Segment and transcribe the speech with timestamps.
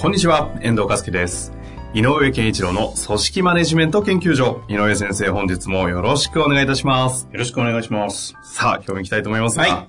[0.00, 1.52] こんにちは、遠藤和樹です。
[1.92, 4.62] 井上健一郎の組織マネジメント研究所。
[4.66, 7.28] 井上先生、本日もよろしくお願いいたします。
[7.30, 8.34] よろしくお願いします。
[8.42, 9.86] さあ、今日も行きたいと思いますが、は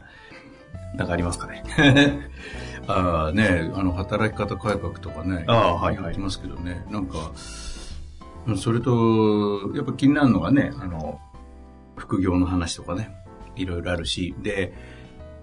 [0.96, 1.64] なんかありますかね？
[2.88, 5.46] ああね、あの、働き方改革とかね。
[5.48, 6.86] ああはいはいますけどね。
[6.90, 7.32] なんか、
[8.58, 11.22] それと、やっぱ気になるのがね、あの、
[11.96, 13.16] 副業の話とかね、
[13.56, 14.74] いろいろあるし、で、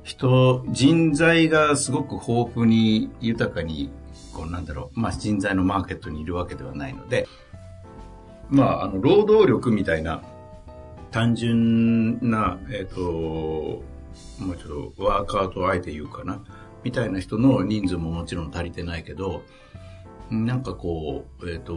[0.02, 3.90] 人、人材がすごく豊富に、豊かに、
[4.38, 7.26] こうなんだろう、まあ人材のマーケットにいるわけではないので、
[8.48, 10.22] まあ、あの、労働力みたいな、
[11.10, 13.82] 単純な、えっ、と、も
[14.52, 16.40] うちょっとワーカーとあえて言うかな、
[16.84, 19.42] みたいな人の人数ももちろん足りてないけど、
[20.30, 21.74] なんかこう、えっ、と、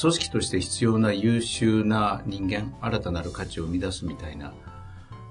[0.00, 4.52] 組織として必要な優秀な人間、新たなる価値を生み出すみたいな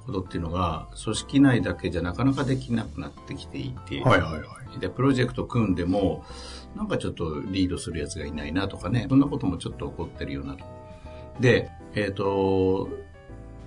[0.05, 4.39] ことっていうのが、組織内だけじゃなかなかできなくなってきていて、はいはいは
[4.75, 4.79] い。
[4.79, 6.23] で、プロジェクト組んでも、
[6.75, 10.65] なんかちょっとリードするやつがいないなとかね、そんなこともちょっと起こってるようなと。
[11.39, 12.89] で、えっ、と、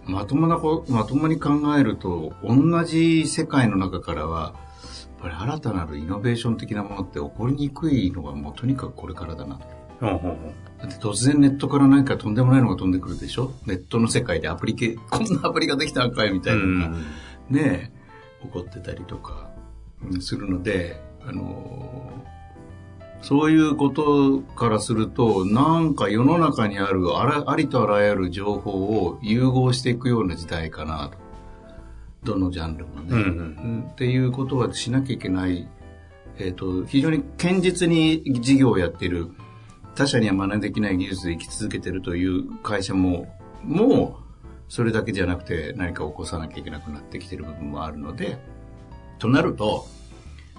[0.04, 4.54] まともなこ、まともに考えると、同じ世界の中からは、
[5.20, 9.75] やっぱり新たなるイノベーション的なものって起こりにくいのがもうとにかくこれからだなと。
[10.00, 13.52] ほんほんほんだって突然ネットから何かとんでもないのが飛んでくるでしょ？
[13.66, 16.96] ネットの世界でアプリケ、 こんなアプリができたんかいみたいなのが、
[17.50, 17.90] ね
[18.42, 19.50] え、起こってたりとか
[20.04, 22.26] うんするので、あのー
[23.22, 28.70] そういうことからすると、なんか世の中にあるあらありとあらゆる情報
[29.04, 31.10] を融合していくような時代かな
[32.22, 32.34] と。
[32.34, 33.06] どのジャンルもね。
[33.10, 35.66] うんうんうんっていうことはしなきゃいけない。
[36.38, 39.30] えっ、と、非常に堅実に事業をやっている、
[39.96, 43.26] 他社には真似できない技術で生き続けてるという会社も、
[43.62, 44.26] もう、
[44.68, 48.38] それだけじゃなくて何か起こさなきゃいけなくなってきてる部分もあるので、
[49.18, 49.86] となると、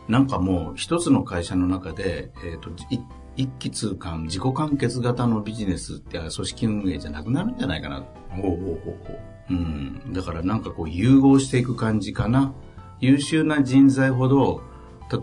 [0.07, 2.99] なんかもう一つの会社の中で、えっ、と、い
[3.35, 8.03] 一気通貫、自己完結型のビジネスって組織運営じゃなくなるんじゃないかな。
[8.29, 9.53] ほうほうほうほう。
[9.53, 10.13] うん。
[10.13, 12.53] だからなんかこう融合していく感じかな。
[12.99, 14.61] 優秀な人材ほど、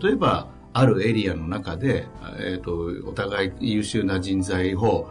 [0.01, 2.07] 例えば、あるエリアの中で、
[2.39, 5.09] えっ、と、お互い優秀な人材を、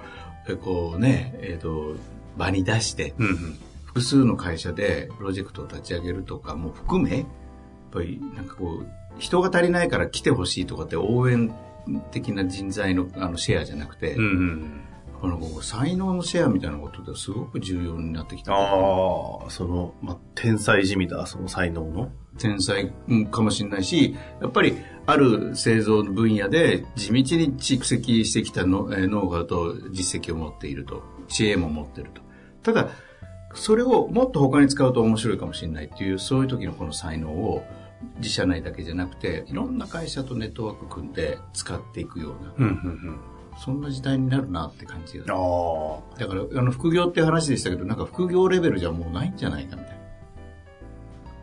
[0.47, 1.96] えこうね、えっ、と、
[2.38, 3.59] 場に出して、うんうん。
[3.85, 7.25] 複数の会社でプロジェクトを立ち上げるとかも含め、やっ
[7.91, 8.85] ぱりなんかこう、
[9.19, 11.53] 人が足りないから来てほしいとかって応援
[12.12, 14.81] 的な人材のあのシェアじゃなくて、うんうん。
[15.23, 18.51] この才能のシェアみたいなことですごく重要になってきた。
[18.51, 22.11] ああ、その、ま、天才じみたその才能の？
[22.38, 24.75] 天才うんかもしれないし、やっぱり
[25.06, 32.22] ある製造分野で地道に蓄積してきたのえーノウハウと実績を持っていると、知恵も持っていると。
[32.62, 32.89] ただ、
[33.53, 37.63] それをもっと他に使うと面白いかもしれないっていう、そういう時のこの才能を
[38.17, 43.19] 自社内だけじゃなくて、いろんな会社とネットワーク組んで使っていくような、うんうん
[43.57, 45.31] そんな時代になるなって感じがうん。
[45.31, 46.19] ああ。
[46.19, 50.03] だから、あの、副業って話でしたけど、なんか副業レベルじゃもうないんじゃないかみたいな。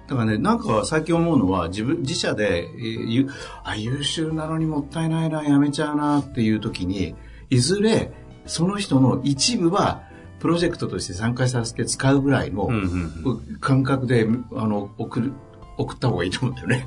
[0.09, 3.29] だからね、なんか最近思うのは、自分、自社で、えーゆ
[3.63, 7.15] あ、優秀なのにもったいないな、やめちゃうなっていう時に、
[7.49, 8.13] いずれ、
[8.47, 10.03] その人の一部は、
[10.41, 12.69] プロジェクトとして参加させて使うぐらいの。
[13.61, 15.33] 感覚で、あの、送る、
[15.77, 16.87] 送った方がいいと思うんだよね。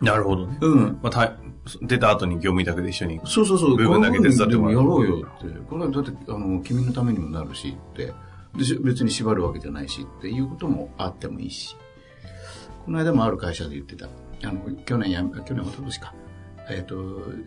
[0.00, 0.58] なるほどね。
[0.60, 0.98] うん。
[1.02, 1.36] まあ、た
[1.82, 3.20] 出た後に業務委託で一緒に。
[3.24, 3.76] そうそうそう。
[3.76, 5.46] 部分だけ手伝ってもらうやろうよって。
[5.68, 8.12] これはだって、あの、君のためにもなるしって。
[8.82, 11.76] 別に縛るわけじゃないしっていうこともあってもいいし。
[12.84, 14.06] この間もある会社で言ってた。
[14.42, 16.14] あの、去年やめ、去年、一昨年か。
[16.68, 16.94] えっ、と、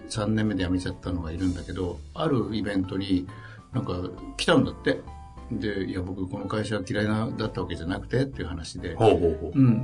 [0.09, 3.27] 3年目で辞めちゃったのがいるんだけど、あるイベントに
[3.73, 3.94] なんか
[4.38, 5.01] 来たんだって。
[5.51, 8.95] で、いや、僕この会社嫌いな、だったわけじゃなくてっていう話で。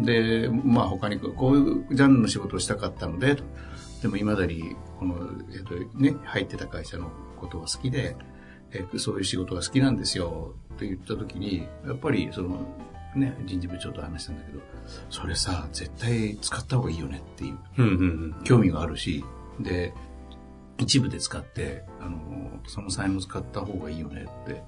[0.04, 3.44] で、まあ他にこういうジャンルの仕事をしたかったので、と
[4.02, 5.16] でも今だにこの、
[5.54, 8.16] えっとね、入ってた会社のことが好きで、
[8.72, 12.66] えそういう仕事が好きなんですよって言った時に、やっぱりその、
[13.16, 14.60] ね、人事部長と話したんだけど、
[15.10, 18.44] それさ、絶対使った方がいいよねっていう。
[18.44, 19.26] 興味があるし、
[19.60, 19.94] で、
[20.78, 22.18] 一部で使って、あの、
[22.68, 24.64] その才能使った方がいいよねって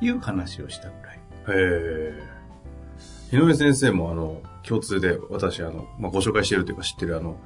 [0.00, 1.16] いう話をしたぐらい。
[1.16, 2.22] へえ。
[3.32, 7.36] 井上先生もあの、共通で私、あの、まあ、ご紹介してるというか知ってるあの、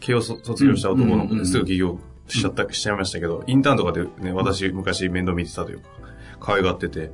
[0.00, 5.88] 慶応卒業した男の子ですぐ起業しちゃった、しちゃいましたけど、インターンとかでね、私昔面倒見てたというか、
[6.40, 7.12] 可愛がってて、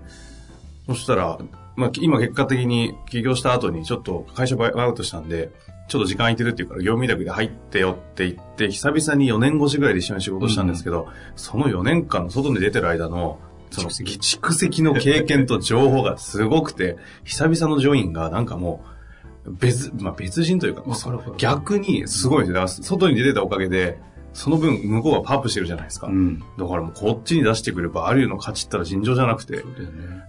[0.87, 1.39] そしたら、
[1.77, 5.51] まあ、今結果的に起業した後にちょっと会社バイアウトしたんで、
[5.89, 13.39] ちょっと時間空いてるっていうから業務委託で入ってよって言って、久々に4年越しぐらいで一緒に仕事したんですけど、うん、その4年間の外に出てる間の、
[13.71, 18.85] その蓄積の経験と情報がすごくて、久々のジョインがなんかも
[19.47, 20.85] う、別、まあ別人というか、
[21.37, 22.83] 逆にすごいです。
[22.83, 23.99] 外に出てたおかげで、
[24.39, 26.07] その分向こうはパープしてるじゃないですか。
[26.07, 29.63] うん、だからもうこっちに出してくればあるいうの価値ったら尋常じゃなくて、ね、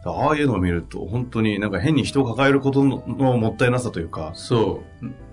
[0.03, 4.31] ああいうのを見ると本当になんか変に人を抱えることのもったいなさというか。
[4.33, 4.81] そ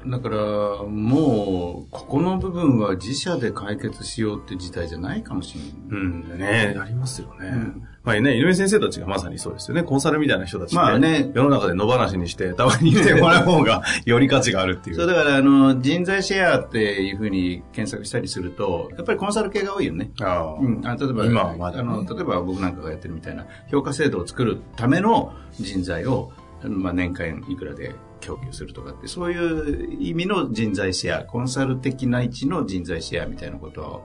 [0.07, 0.11] う。
[0.11, 0.37] だから、
[0.85, 5.73] もう、ここの部分は自社で解決しようって事態じゃないかもしれない。
[5.89, 7.49] うん、ねありますよね。
[7.49, 9.83] うんまあね、井上先生たちがまさにそうですよね。
[9.83, 14.97] コンサルみたいな人たちって、まあね、世の中で野放しにして、たまに言ってもらう方が より価値があるっていう。
[14.97, 20.13] そう、だからあの、人材シェアっていうふうに検索したりすると、やっぱりコンサル系が多いよね。
[20.21, 20.55] ああ。
[20.55, 20.87] うん。
[20.87, 26.31] あ例えば、今はまだ、ね、あの、例えば僕なんかがやってるみたいな、評価制度を作るための人材を、
[26.63, 34.01] まあ年間いくらで供給するとかって、そういう意味の人材シェア、コンサル的な位置の人材シェアみたいなことは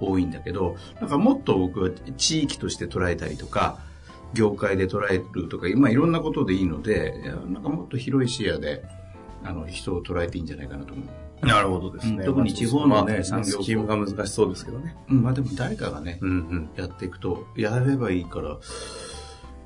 [0.00, 3.78] 多いんだけど、なんかもっと僕は地域として捉えたりとか、
[4.34, 7.14] 業界で捉えるとか、まあ、いろんなことでいいので、
[7.46, 8.84] なんかもっと広い視野で、
[9.44, 11.06] あの、人を捉えていいんじゃないかなと思う。
[11.46, 12.24] なるほどですね。
[12.24, 13.44] 特に地方のね、産業。
[13.44, 14.96] スキームが難しそうですけどね。
[15.10, 18.58] うん、まあでも誰かがね、うんうん、やっていくと、やればいいから、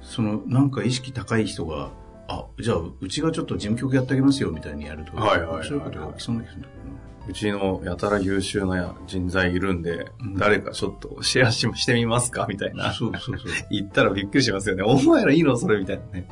[0.02, 1.90] その、なんか意識高い人が、
[2.28, 5.16] あ、じゃあ、うちがちょっと事務局やってあげますよ、みたいにやると。
[5.16, 7.09] はいはい、はい、そういうことが起きそうな気がするんだけど。
[7.30, 12.92] うちのやたら優秀な人材いるんで、うん、誰かちょっとシェアししてみますかみたいな。
[12.92, 13.52] そうそうそう。
[13.70, 14.82] 言ったらびっくりしますよね。
[14.82, 16.26] お前らいいのそれみたいなね。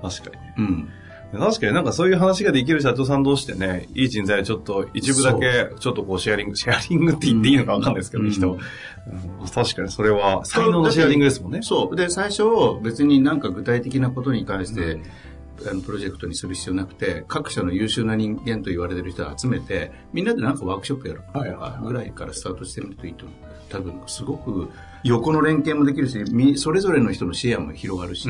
[0.00, 0.64] 確かに。
[0.64, 0.88] うん。
[1.32, 8.60] 確かになんかそういう話ができる社長さん同士でね、いい人材ちょっと一部だけちょっとこうシェアリング、シェアリングって言っていいのかわかんないですけど、うん、人、うん、
[9.52, 11.62] 確かにそれは才能のシェアリングですもんね。
[11.62, 11.96] そう。
[11.96, 12.44] で、最初
[12.80, 15.00] 別になんか具体的なことに関して、
[15.68, 21.22] あのプロジェクトにする必要なくて、各社の優秀な人間と言われてる人を集めて、みんなでなんかワークショップやる
[21.82, 23.38] ぐらいからスタートしてみるといいと思う。
[23.68, 24.68] 多分、すごく
[25.02, 28.28] 横の連携もできるし、それぞれの人の視野も広がるし、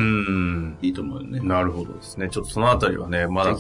[0.83, 1.41] いいと思うよね。
[1.41, 2.29] なるほどですね。
[2.31, 3.57] ちょっとそのあたりはね、まだ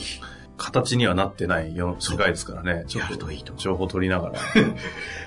[0.56, 2.84] 形にはなってない世界ですからね。
[2.86, 4.38] ちょっと情報取りながら。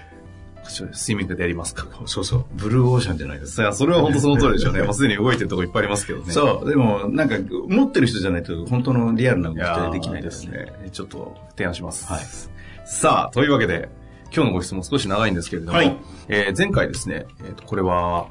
[0.69, 2.45] スイミングでやりますかそうそう。
[2.53, 3.73] ブルーオーシャンじゃないですか。
[3.73, 4.87] それは本当その通りでしょうね。
[4.93, 6.31] すでに動いてるとこいっぱいありますけどね。
[6.31, 6.69] そう。
[6.69, 7.35] でも、なんか、
[7.67, 10.67] 持ってる人じゃないと、本当のリアルなことでできないですね。
[10.91, 12.05] ちょっと提案します。
[12.11, 12.25] はい。
[12.85, 13.89] さあ、というわけで、
[14.33, 18.27] 今日のご質問少し長いんですけれども、はい、えー、前回ですね、えっ、ー、と、これは、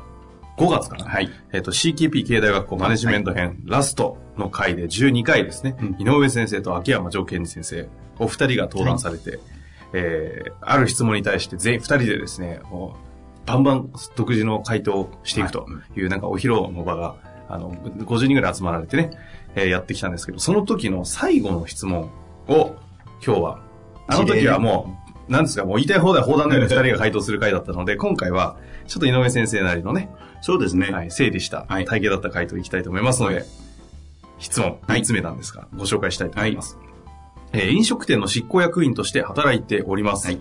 [0.56, 1.04] 5月かな？
[1.04, 1.30] はい。
[1.52, 7.88] えっ、ー、と、CKP 経営大学校マネジメント編、はい、ラストの回で12回ですね、うん、井上先生と秋山条健二先生、
[8.18, 9.40] お二人が登壇されて、はい
[9.92, 12.60] えー、ある質問に対して全員二人でですね、
[13.46, 16.00] バンバン独自の回答をしていくとい。
[16.02, 17.16] う、なんかお披露の場が、
[17.48, 19.10] あの、50人ぐらい集まられてね、
[19.54, 22.10] えー、やってきたんですけど、その時の最後の質問
[22.48, 22.76] を
[23.24, 23.60] 今日は、
[24.06, 24.98] あの時はも
[25.28, 28.56] う、なんですか、もう言いたい放題放談のように 二人が回答する回だったので、今回は、
[28.86, 30.10] ちょっと井上先生なりのね、
[30.42, 30.90] そうですね。
[30.90, 33.44] はい、整理した体系だった回答いきたいと思いますので、はい、
[34.38, 36.76] 質問、3つ目なんですが、ご紹介したいと思います。
[36.76, 36.87] はい
[37.52, 40.26] えー、飲食店の執行役員として働いております。
[40.26, 40.40] はい、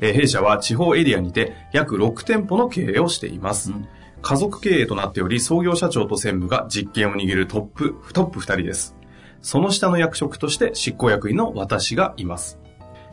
[0.00, 3.72] えー、弊社は地方エリアにて約6店舗の経営をしています。
[3.72, 3.88] うん、
[4.22, 8.96] 家族経営となっており、創業社長と専務が実権を握るトップ、トップ2人です。
[9.42, 12.58] その下の役職として執行役員の私がいます。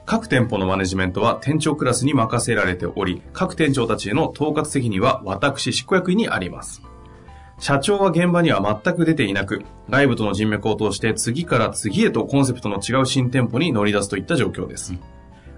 [0.06, 6.82] 各店舗のマネジメントは店長クラスに任せられており、各店長たちへの統括責任は私執行役員にあります。
[7.60, 14.94] 社長は現場には全く出ていなく、外部との人脈を通して次から次へとコンセプトの違う新店舗に乗り出すといった状況です。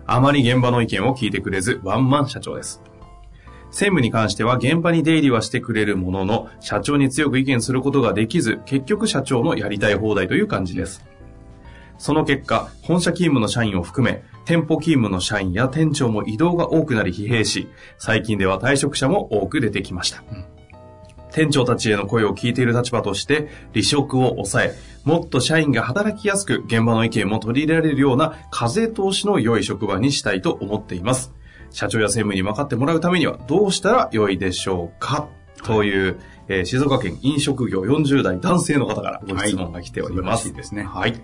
[0.06, 2.82] あまり現場の意見を聞いてくれず、ワンマン社長です。
[3.72, 11.06] 専務に関しては現場に出入りはしてくれるものの、社長に強く意見することができず、結局社長のやりたい放題という感じです。
[11.98, 20.24] その結果、本社勤務の社員を含め、店舗勤務の社員や店長も移動が多くなり疲弊し、最近では退職者も多く出てきました。
[20.32, 20.59] うん
[21.32, 31.34] 店長たちへの声を聞いている立場として、離職を抑え、もっと社員が働きやすく、現場の意見も取り入れられるような風通しの良い職場にしたいと思っています。
[31.72, 35.30] 社長や専務に分かってもらうためにはどうしたら良いでしょうか？
[35.64, 40.48] という、えー、静岡県飲食業40代男性の方からご質問が来ております。
[40.48, 40.84] はい、ですね。
[40.84, 41.20] はい。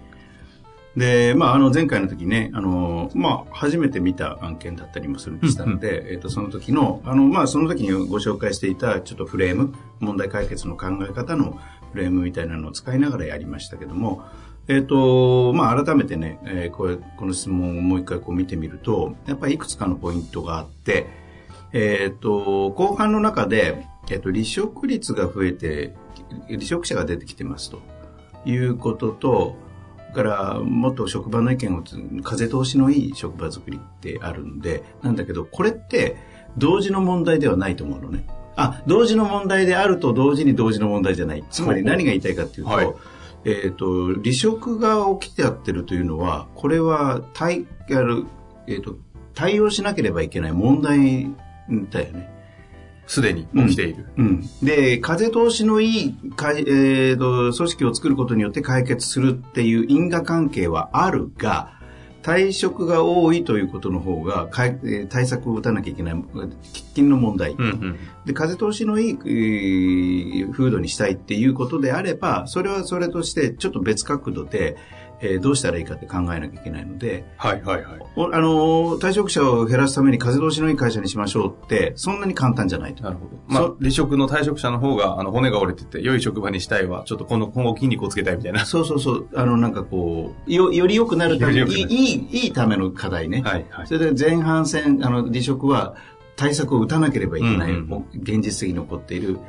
[0.95, 11.59] で、まあ、あの、前回の時ね、あの、まあ、初めて見た案件だったりもするしたので、うんうん、えっ、と、その時の、あの、まあ、その時にご紹介していた、ちょっとフレーム、問題解決の考え方の
[11.91, 14.23] フレームみたいなのを使いながらやりましたけども、
[14.67, 21.07] えっ、ー、と、まあ、改めてね、えー、これ、この質問をもう一回こう見てみると、やっぱりいくつかのポイントがあって、
[21.73, 25.93] えっ、ー、と、後半の中で、えっ、と、離職率が増えて、
[26.47, 27.81] 離職者が出てきてますと
[28.45, 29.64] いうことと、
[30.15, 31.83] からもっと職場の意見を
[32.23, 36.17] 風通しのいい職場づくりってあるんでなんだけどこれって
[36.57, 38.25] 同時の問題ではないと思うのね。
[38.57, 41.43] あ同時の問題であると同時に同時の問題じゃない。
[41.51, 42.93] つまり何が言いたいかっていうと、はい。
[43.43, 48.25] えっ、ー、と、離職が起きてやってるというのは、これは対、やる、
[48.67, 48.95] えっ、ー、と、
[49.35, 51.29] 対応しなければいけない問題
[51.91, 52.34] だよね。
[53.07, 54.05] すでに起きている。
[54.17, 54.25] うん。
[54.25, 61.75] うん、で、風通しのいいか、えーと、組織を作ることによって解決するっていう因果関係はあるが、
[62.25, 66.55] 退職が多いということの方が対策を打たなきゃいけない喫
[66.95, 74.75] 緊の問題、うんうん、で風通しのいい、えー、風土にしたいっていうことであればそれはそれとしてちょっと別角度で
[75.21, 77.99] えー、どうしたらいいかって考えなきゃいけないので、はいはいはい。
[77.99, 83.03] あの、退職者を減らすために風通しのいい会社にしましょうって、そんなに簡単じゃないと。
[83.03, 83.31] なるほど。
[83.47, 88.63] まあ、離職の退職者の方が、あの、骨が折れてて、良い職場にしたいわ、ちょっと今後、今後筋肉をつけたいみたいな。
[88.65, 89.27] そうそうそう。
[89.35, 93.41] あの、なんかこう、よ、より良くなるために、いい、いいための課題ね。
[93.41, 93.87] はいはい。
[93.87, 95.95] それで前半戦、あの、離職は、
[96.35, 97.77] 対策を打たなければいけない、うん
[98.13, 99.39] うん、現実的に起こっている、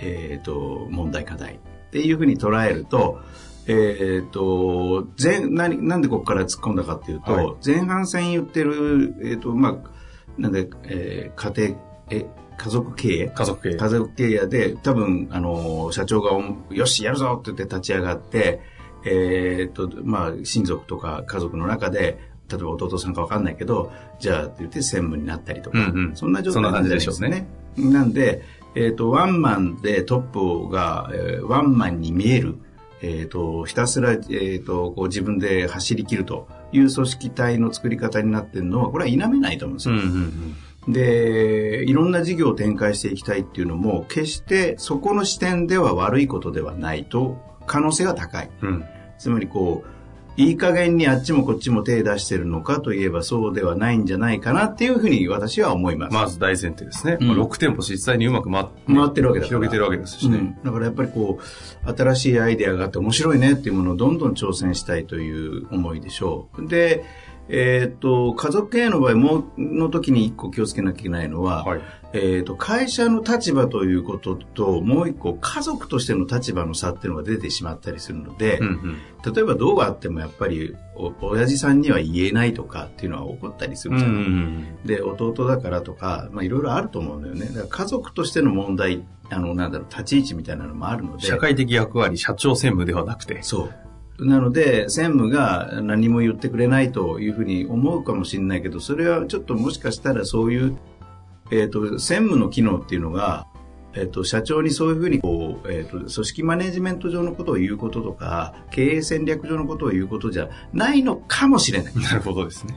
[0.00, 1.58] えっ、ー、と、問題課題っ
[1.90, 3.20] ていうふうに捉えると、
[3.66, 9.90] えっ、ー、と、前、何、なんでここから突っ込んだかっていうと、はい、前半戦言ってる、えっ、ー、と、まあ、
[10.38, 12.26] なんで、えー、家庭、え、
[12.56, 13.28] 家族経営？
[13.28, 13.74] 家族経営。
[13.74, 16.32] 家族経営で、多分、あの、社長が、
[16.70, 18.60] よし、やるぞって言って立ち上がって、
[19.04, 27.46] えっ、ー、と、まあ、親族とか家族の中で、例えば弟さんかわかんないけど、じゃあって言って専務になったりとか、うんうん、そんな状態なんでしょうね。
[27.76, 28.42] なんで、
[28.74, 32.56] えっ、ー、と、ワンマンでトップが、えー、ワンマンに見える。
[33.02, 39.94] えっ、ー、と、ひたすら、えっ、ー、と、こう自分で走り切るという組織体の作り方になってるのは、これは否めないと思うんですよ。
[39.96, 40.56] うんうん
[40.86, 48.50] うん、で、いろんな事業を展開していきたいっていうのも、決してそこの視点では悪いことではないと、可能性が高い。
[48.62, 48.84] うん、
[49.18, 49.91] つまりこう、
[50.36, 56.14] いい加減にあっちもこっちも手出してるのかといえばそうではないんじゃないかなっていうふうに私は思います。
[56.14, 57.18] まず大前提ですね。
[57.20, 66.66] うん、6店舗実際にうまく回回ってるわけだ広げてるわけですしね、うん、だからやっぱりこう、新しいアイデアがあって面白いねっていうものをどんどん挑戦したいという思いでしょう。
[66.66, 67.04] で、
[67.54, 71.80] えっ、と、家族経営の場合もの時に一個気をつけなきゃいけないのは、はい、
[72.14, 87.48] えっ、と、会社の立場ということと、もう一個家族としての立場の差っていうのが出てしまったりするので、うんうん、例えばどうがあってもやっぱりお、親父さんには言えないとかっていうのは起こったりするじゃない、うんうん、で、弟だからとか、まあいろいろあると思うんだよね。
[87.48, 91.26] だから家族としての問題、あの、なんだろう、立ち位置みたいなのもあるので。
[91.26, 93.42] 社会的役割、社長専務ではなくて。
[93.42, 93.91] そう。
[94.18, 100.76] なので、専務が何も言ってくれないというふうに思うかもしれないけど、それはちょっともしかしたらそういう、
[101.50, 103.46] えっ、ー、と、専務の機能っていうのが、
[103.94, 111.94] えっ、ー、と、社長にそういうふうにこう、えっ、ー、と、組織マネジメント上のことを言うこととか、経営戦略上のことを言うことじゃないのかもしれない。
[111.96, 112.76] なるほどですね。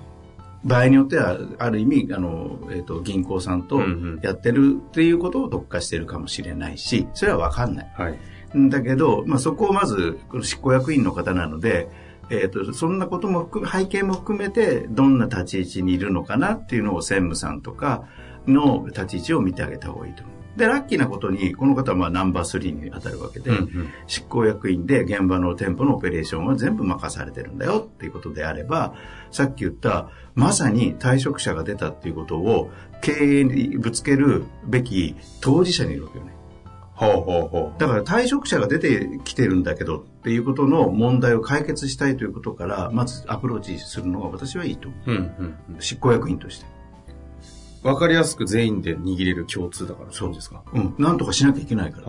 [0.64, 3.80] 場合によっては、ある意味、あの、えっ、と、銀行さんと
[4.24, 7.92] やってるっていうことを特化してるかもしれないし、それはわかんない。
[7.96, 8.20] はい
[8.54, 11.90] だけど、まあ、そこをまず、この執行役員の方なので、
[12.30, 18.08] えーと、そんなことも含め背景も含めてどんな立ち位置にいるのかなっていうのを専務さんとか
[18.48, 20.24] の立ち位置を見てあげた方がいいと。
[20.56, 28.96] で、ラッキーなことに、この方はまあナンバー3に当たるわけで、うんうん、執行役員で現場の店舗のオペレーションは全部任されてるんだよっていうことであれば、
[29.32, 32.72] さっき言った、まさに退職者が出たっていうことを
[33.02, 33.12] 経
[33.42, 36.35] 営にぶつけるべき当事者にいるわけよね。
[36.96, 37.80] ほうほうほう。
[37.80, 45.12] だから退職者が出てきてるんだけどっていうことの問題を解決したいということから、まずアプローチするのが私はいいと思う。
[45.12, 46.76] うんうんうん、執行役員として。
[47.86, 50.64] わかりやすく全員で握れる共通だからそうですか。
[50.74, 50.96] うん。
[50.98, 52.08] なんとかしなきゃいけないから。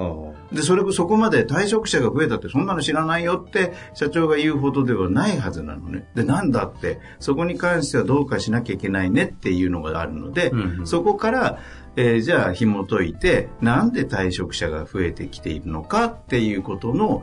[0.50, 6.08] で、それ、そこまで退職者が増えたってそんなの知らないよって社長が言うほどではないはずなのね。
[6.14, 11.58] で、なんだって、そこに関してはどうかしなきゃいけないねっていうのがあるので、うんうん、そこから、
[11.96, 17.22] えー、じゃあ紐解いて、なんで退職者が増えてきているのかっていうことの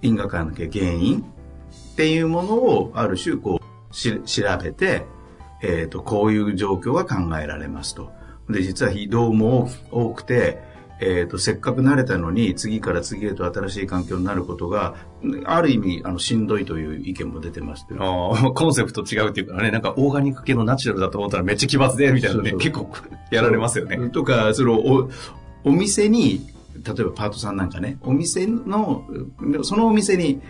[0.00, 5.04] 因果関係、原因っていうものをある種こうし調べて、
[5.62, 8.10] え、ー、と、こういう状況が考えられますと。
[8.48, 10.60] で、実は非道も多くて、
[11.04, 14.94] えーと、せっかく慣れたのに次から次へと新しい環境になることが
[15.44, 22.88] ある意味あのしんどいという意見も出てますあコンセプト違うっていうかねなんかオーガニック系のナチュラルだと思ったらめっちゃ奇抜でみたいなね結構
[23.32, 24.10] やられますよね。
[24.10, 25.10] とかそのお
[25.64, 26.52] お店に
[26.84, 29.04] 例えばパートさんなんかね、お店の、
[29.62, 30.40] そのお店に、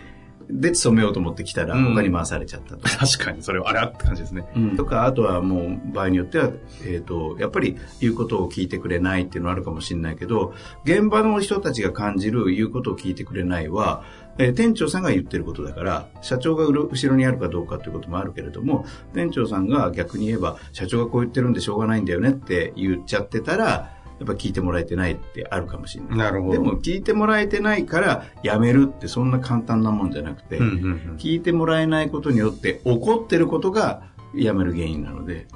[0.49, 2.97] で勤めようと思って来たら他に回されちゃったとか。
[2.97, 4.45] 確かに、それはあれって感じですね。
[4.55, 6.51] うん、とか、あとはもう場合によっては、
[6.85, 10.53] えっ、と、やっぱり言うことを聞いてくれないっていうのはあるかもしれないけど、
[10.85, 14.03] 現場の人たちが感じる言うことを聞いてくれないは、
[14.37, 23.91] えー店長さんが言ってることだから、社長が後ろにあるかどうかということもあるけれども、店長さんが逆に言えば、社長がこう言ってるんでしょうがないんだよねって言っちゃってたら、
[24.23, 26.17] やっぱ聞いてもらえてないってあるかもしれない。
[26.17, 34.03] なるほどでも聞いてもらえてないからやめるってそんな簡単なもんじゃなくて、うんうんうん聞いてもらえないことによって怒ってることが
[34.33, 35.47] やめる原因なので、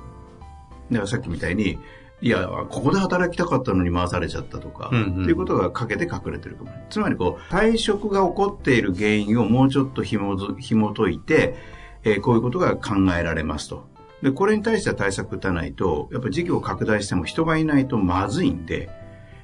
[0.92, 1.80] だからさっきみたいに、
[2.22, 6.72] いや、ここで働きたかったのに回されちゃったとか、うんうんっていうことがかけて隠れてるかも。
[6.90, 11.56] つまりこう、退職が起こっている原因をもうちょっと紐づ紐解いて、
[12.04, 13.88] えーこういうことが考えられますと。
[14.22, 18.90] で、これに対しては対策打たないと、やっぱり事業を拡大しても人がいないとまずいんで、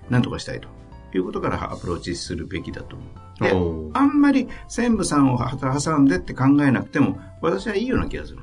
[0.09, 0.67] なんとかしたいと
[1.15, 3.91] いうことからアプローチするべきだと思う。
[3.93, 8.39] であんまり専務さんを挟んでって考えなくても、私はいいような気がする。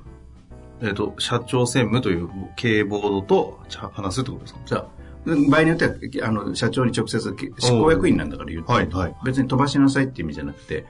[0.83, 3.61] えっ、と、社長専務という経営ボードと
[3.93, 4.61] 話すってことですか？
[4.67, 5.01] さあ、
[5.51, 7.21] 場合によっては、あの、社長に直接
[7.59, 10.87] 執行役員なんだから言って、はいはい別に飛ばしなさいって意味じゃなくて、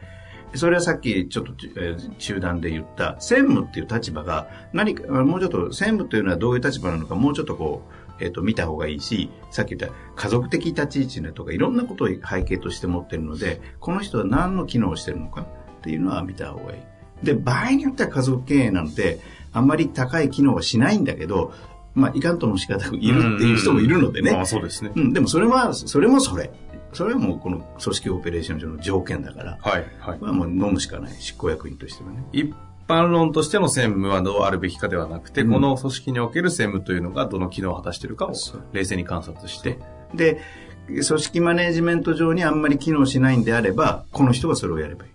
[0.54, 17.24] それはさっきちょっと、えー中断で言った、専務っていう立場が、何か、あもうちょっと、専務というのはどういう立場なのか、もうちょっとこう、えっ、と、見た方がいいし、さっき言った家族的立ち位置ねとか、いろんなことを背景として持ってるので、この人は何の機能をしてるのかっていうのは見た方がいい。
[17.24, 19.20] で、場合によっては家族経営なので、
[19.52, 21.52] あんまり高い機能はしないんだけど、
[21.94, 24.30] まあ、いかんとも仕方いるっていう人もいるのでね。
[24.32, 24.92] ああ、そうですね。
[24.94, 26.50] うん、でもそれは、それもそれ。
[26.92, 30.26] それはもうこの組織オペレーション上の条件だから、はい、はいこ。
[30.26, 31.12] れはもう飲むしかない。
[31.18, 32.24] 執行役員としてはね。
[32.32, 32.52] 一
[32.88, 38.32] 般論としての専務はどうあるべきかではなくて、うんこの組織における専務というのがどの機能を果たしているかを
[38.72, 39.78] 冷静に観察して、
[40.14, 40.40] で、
[40.86, 45.10] 組織マネジメント上にあんまり機能しないんであれば、この人がそれをやればいい。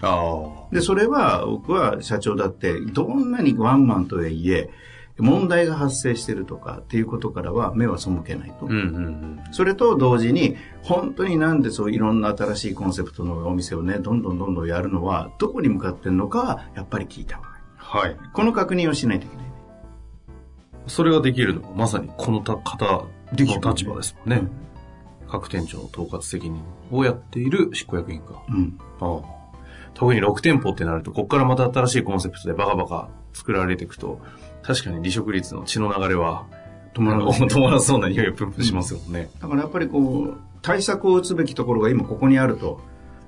[0.00, 4.70] あで、それは、僕は社長だって、どんなにワンマンとはいえ、
[5.18, 8.66] 問題が発生してるとかっていうことからは目は背けないと。
[8.66, 9.40] うんうんうん。
[9.50, 17.54] それと同時に、本当になんでそういろんな新しいコンセプトのお店をね、どんどんどんどんやるのは、どこに向かってるのかは、やっぱり聞いた方がいい。
[17.76, 18.16] はい。
[18.32, 19.52] この確認をしないといけないね。
[20.86, 24.48] それができるのがまさにこのた方の立場ですもんね。
[25.28, 28.42] 各店長の統括責任をやっている執行役員か。
[28.48, 28.78] うん。
[29.00, 29.38] ああ
[29.94, 34.20] 特に6店舗ってなると、ここからまた新しいコンセプトでバカバカ作られていくと、
[34.62, 36.46] 確かに離職率の血の流れは
[36.94, 39.30] 止まら 止まらそうな匂いをプンプンしますよね。
[39.40, 42.80] だからやっぱりこう、対策を打つべきところが今ここにあると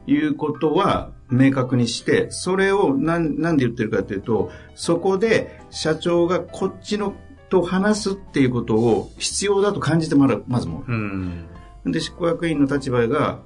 [0.07, 7.15] いうことは明確にして、それをなんなんで言ってるかというと、そこで社長がこっちの
[7.51, 11.47] と話すっていうことを必要だと感じてもらう、まずもうん。
[11.85, 11.93] う。
[11.93, 13.41] で、執行役員の立場が、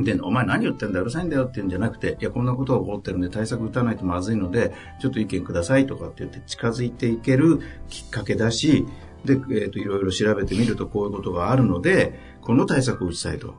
[0.00, 8.86] で、お前何言ってんだよ、うるさいんだよって言うんじゃなくて、いや、こんなことが起こってるんで対策打たないとまずいので、ちょっと意見くださいとかって言って近づいていけるきっかけだし、
[9.24, 13.54] で、えっ、と、いろいろ調べてみるとこういうことがあるので、この対策を打ちたいと。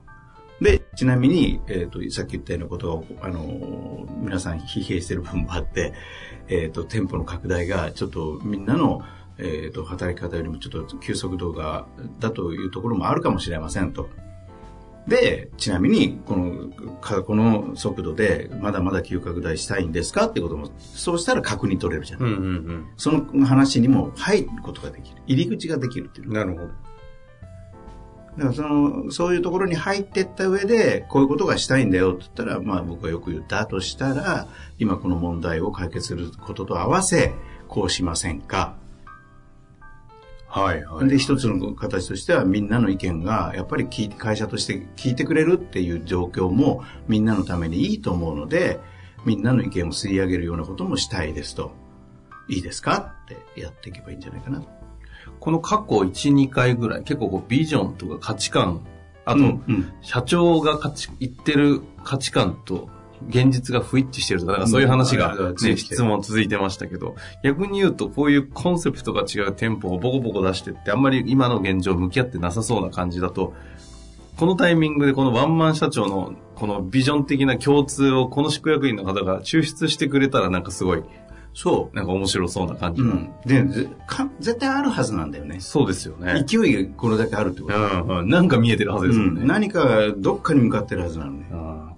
[0.61, 5.93] で、ちなみに、えっ、と、さっき言ったようなことが、あの、皆さん疲弊してる部分もあって、
[6.47, 9.01] えっ、と、店舗の拡大がちょっとみんなの、
[9.37, 11.87] えっ、と、働き方よりもちょっと急速度が、
[12.19, 14.09] だというところもあるかもしれませんと。
[15.09, 16.69] で、ちなみに、この、
[17.01, 20.27] かこの速度で、まだまだ急拡大したいんですか？
[20.27, 22.21] ってことも、そうしたら確認取れるじゃん。
[22.21, 25.21] うんうんその話にも入ることができる。
[25.27, 26.31] 入り口ができるっていう。
[26.31, 26.67] なるほど。
[26.67, 26.73] だか
[28.37, 37.33] らその、そういうところに入っていった上で、こういうことがしたいんだよって言ったら、まあ僕がよく言ったとしたら、今この問題を解決することと合わせ、
[37.67, 38.77] こうしませんか？
[40.49, 41.07] はいはい。
[41.07, 48.79] で、一つの形としては、みんなの意見が、やっぱり聞いて会社として聞いてくれるっていう状況も、みんなのためにいいと思うので、
[49.25, 51.71] みんなの意見を吸い上げるようなこともしたいですと。
[52.47, 54.63] いいですかってやっていけばいいんじゃないかな。
[55.39, 58.81] この過去1、2回ぐらい、結構こうビジョンとか価値観、
[59.25, 60.79] あと、うんうん社長が
[61.19, 62.89] 言ってる価値観と
[63.27, 73.53] 現実が不一致してるとか、なんかそういう話が、うんね、質問続いてましたけど、逆に言うとこういうコンセプトが違う店舗をボコボコ出してって、あんまり今の現状向き合ってなさそうな感じだと、
[74.37, 81.03] このタイミングでこのワンマン社長のこのビジョン的な共通をこの執行役員の方が抽出してくれたらなんかすごい、
[81.53, 83.05] そなんか面白そうな感じう。
[83.05, 83.31] ん。
[83.45, 85.59] で、ぜか絶対あるはずなんだよね。
[85.59, 86.45] そうですよね。
[86.47, 87.75] 勢いがこれだけあるってこと。
[87.75, 89.41] うんうん、なんか見えてるはずですもんね。
[89.41, 91.45] うん何かがどっかに向かってるはずなのね。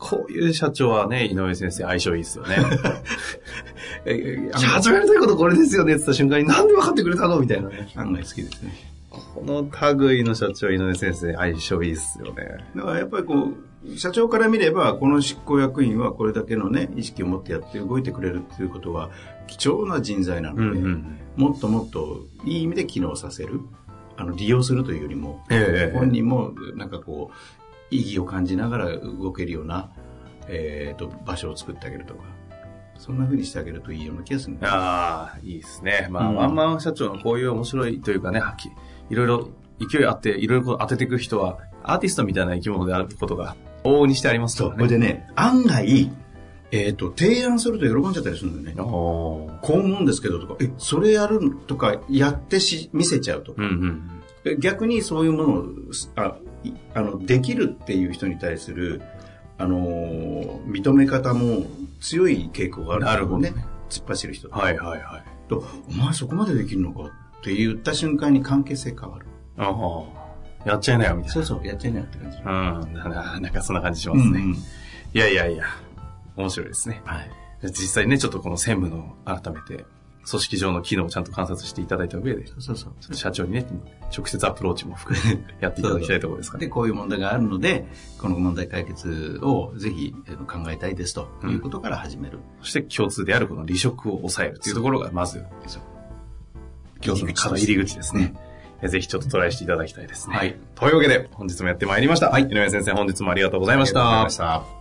[0.06, 2.56] うんこういう社長はね、井上先生相性いいですよね。
[4.58, 7.88] 社長やりたいことこれですよねって言った瞬間になんで分かってくれたのみたいなね。
[7.96, 8.74] 案外好きですね。
[9.12, 12.58] この類の社長、井上先生、相性いいっすよね。
[12.76, 13.52] だからやっぱりこ
[13.86, 19.12] う、社長から見れば、この執行役員はこれだけのね、意識を持ってやって動いてくれるっていうことは、
[19.48, 23.60] 貴重な人材なので、うんうん、もっともっといい意味で機能させる。
[24.18, 27.61] あの、利用するというよりも、えー、本人もなんかこう、
[27.92, 29.92] 意義を感じながら動けるような、
[30.48, 32.24] えっ、ー、と、場所を作ってあげるとか。
[32.98, 36.08] そんな風にしてあげるといいような気がする、ああ、いいですね。
[36.12, 38.76] まあ、うん、ワンマン社長のこういう面白いというかね、はっきり、
[39.10, 39.50] いろいろ
[39.80, 44.76] 勢いあって、いろいろ当てていく人は、アーティストみたいな生き物であることが往々にしてありますからね。
[44.78, 46.12] それでね、案外、
[46.72, 48.84] えっ、ー、と、提案すると喜んじゃったりするんだよね。
[48.84, 53.64] こう思うんですけどとか、え、それやるとか、やってし、見せちゃうとか。
[53.64, 55.66] うんうん、逆にそういうものを、
[56.16, 56.36] あ
[56.93, 59.02] あの、できるっていう人に対する、
[59.58, 61.65] あのー、認め方も
[62.00, 63.54] 強い傾向がある、ね、なるほどね。
[63.89, 64.50] 突っ走る人。
[64.50, 65.24] はいはいはい。
[65.47, 69.26] と、お前そこまでできるのかって言った瞬間に関係性変わる。
[69.58, 70.21] ああ。
[70.65, 71.34] やっちゃいなよ、みたいな。
[71.34, 72.38] そうそう、やっちゃいなよって感じ。
[72.38, 72.93] うん。
[72.93, 74.28] な なんかそんな感じしますね。
[74.28, 74.58] うんうん、い
[75.13, 75.65] やいやいや、
[76.36, 77.02] 面白いですね。
[77.06, 77.32] はい。
[77.63, 79.86] 実際ね、ちょっとこの専務の改めて、
[80.30, 83.66] 組織上の機能をちゃんと観察していただいた上で、そうそう社長にね、
[84.16, 86.66] 直接アプローチも含めてやっていただきたいところですかね。
[86.66, 87.86] で、こういう問題があるので、
[88.20, 90.14] この問題解決をぜひ
[90.48, 92.38] 考えたいですということから始める。
[92.38, 95.44] うん、そして共通であるこの離職を抑えるというところがまず、
[97.02, 98.34] 共通の入り口ですね。
[98.82, 100.36] うん、ぜひちょっとトライしていただきたいですね。
[100.36, 100.56] はい。
[100.76, 102.30] というわけで、本日もやってまいりました。
[102.30, 102.44] はい。
[102.44, 104.02] 井上先生、本日もありがとうございました。
[104.02, 104.81] ありがとうございました。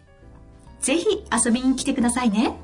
[0.81, 2.55] ぜひ遊びに来てくださいね。